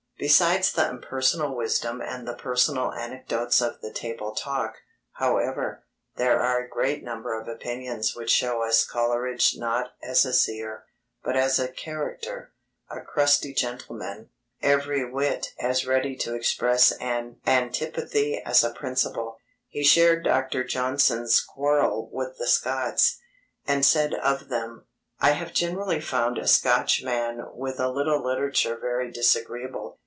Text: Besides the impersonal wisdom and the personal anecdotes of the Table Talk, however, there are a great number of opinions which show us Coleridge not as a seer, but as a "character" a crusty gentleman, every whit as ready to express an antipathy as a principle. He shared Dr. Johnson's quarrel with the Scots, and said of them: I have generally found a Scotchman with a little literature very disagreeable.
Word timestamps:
Besides 0.17 0.73
the 0.73 0.87
impersonal 0.87 1.55
wisdom 1.57 1.99
and 1.99 2.27
the 2.27 2.35
personal 2.35 2.93
anecdotes 2.93 3.59
of 3.59 3.81
the 3.81 3.91
Table 3.91 4.35
Talk, 4.35 4.75
however, 5.13 5.83
there 6.15 6.39
are 6.39 6.59
a 6.59 6.69
great 6.69 7.03
number 7.03 7.33
of 7.41 7.47
opinions 7.47 8.15
which 8.15 8.29
show 8.29 8.61
us 8.63 8.85
Coleridge 8.85 9.55
not 9.57 9.93
as 10.03 10.23
a 10.23 10.31
seer, 10.31 10.83
but 11.23 11.35
as 11.35 11.57
a 11.57 11.67
"character" 11.67 12.53
a 12.87 13.01
crusty 13.01 13.51
gentleman, 13.51 14.29
every 14.61 15.03
whit 15.11 15.55
as 15.59 15.87
ready 15.87 16.15
to 16.17 16.35
express 16.35 16.91
an 16.99 17.37
antipathy 17.47 18.39
as 18.45 18.63
a 18.63 18.71
principle. 18.75 19.39
He 19.69 19.83
shared 19.83 20.23
Dr. 20.25 20.63
Johnson's 20.63 21.41
quarrel 21.41 22.07
with 22.13 22.37
the 22.37 22.45
Scots, 22.45 23.17
and 23.65 23.83
said 23.83 24.13
of 24.13 24.49
them: 24.49 24.85
I 25.19 25.31
have 25.31 25.51
generally 25.51 25.99
found 25.99 26.37
a 26.37 26.45
Scotchman 26.47 27.43
with 27.55 27.79
a 27.79 27.89
little 27.89 28.23
literature 28.23 28.77
very 28.79 29.09
disagreeable. 29.11 29.97